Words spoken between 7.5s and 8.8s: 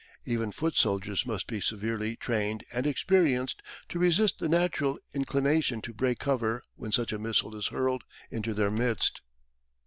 is hurled into their